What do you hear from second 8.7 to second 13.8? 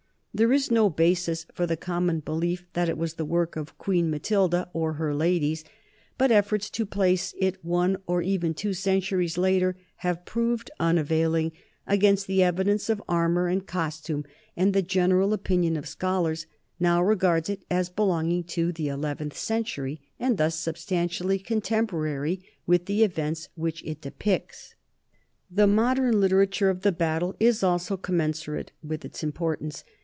centuries later have proved unavailing against the evidence of armor and